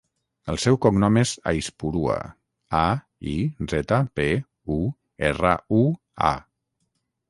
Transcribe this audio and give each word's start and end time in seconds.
El 0.53 0.57
seu 0.61 0.77
cognom 0.85 1.19
és 1.21 1.33
Aizpurua: 1.51 2.15
a, 2.79 2.81
i, 3.35 3.37
zeta, 3.77 4.03
pe, 4.21 4.29
u, 4.81 4.83
erra, 5.33 5.57
u, 5.83 5.89
a. 6.33 6.37